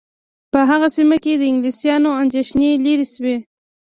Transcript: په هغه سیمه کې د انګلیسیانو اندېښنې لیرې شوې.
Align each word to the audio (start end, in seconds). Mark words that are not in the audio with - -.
په 0.51 0.59
هغه 0.69 0.87
سیمه 0.97 1.17
کې 1.23 1.33
د 1.37 1.43
انګلیسیانو 1.51 2.09
اندېښنې 2.21 2.69
لیرې 2.85 3.07
شوې. 3.13 3.35